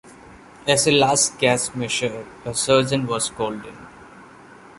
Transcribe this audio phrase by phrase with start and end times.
[0.67, 3.77] As a last-gasp measure a surgeon was called in.